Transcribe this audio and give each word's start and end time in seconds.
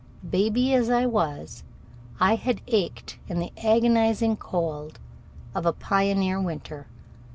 Baby 0.27 0.73
as 0.73 0.89
I 0.89 1.05
was, 1.05 1.63
I 2.19 2.33
had 2.33 2.61
ached 2.65 3.19
in 3.27 3.37
the 3.37 3.51
agonizing 3.63 4.35
cold 4.35 4.97
of 5.53 5.67
a 5.67 5.73
pioneer 5.73 6.41
winter. 6.41 6.87